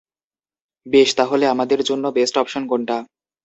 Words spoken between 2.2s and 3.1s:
Option কোনটা?